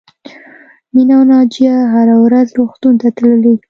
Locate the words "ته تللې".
3.01-3.55